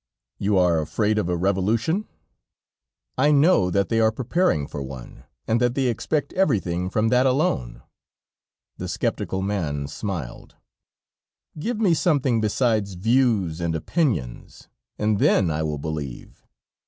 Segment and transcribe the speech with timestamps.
[0.39, 2.07] "You are afraid of a revolution?"
[3.19, 7.27] "I know that they are preparing for one, and that they expect everything from that
[7.27, 7.83] alone."
[8.77, 10.55] The skeptical man smiled.
[11.59, 16.47] "Give me something besides views and opinions, and then I will believe..."